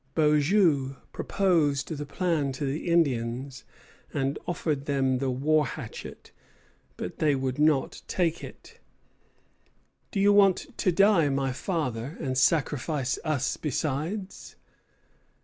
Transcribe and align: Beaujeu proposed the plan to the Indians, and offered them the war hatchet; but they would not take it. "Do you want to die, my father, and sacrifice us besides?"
Beaujeu 0.15 0.95
proposed 1.13 1.89
the 1.89 2.07
plan 2.07 2.51
to 2.53 2.65
the 2.65 2.87
Indians, 2.89 3.63
and 4.11 4.39
offered 4.47 4.85
them 4.85 5.19
the 5.19 5.29
war 5.29 5.67
hatchet; 5.67 6.31
but 6.97 7.19
they 7.19 7.35
would 7.35 7.59
not 7.59 8.01
take 8.07 8.43
it. 8.43 8.79
"Do 10.09 10.19
you 10.19 10.33
want 10.33 10.75
to 10.79 10.91
die, 10.91 11.29
my 11.29 11.51
father, 11.51 12.17
and 12.19 12.35
sacrifice 12.35 13.19
us 13.23 13.57
besides?" 13.57 14.55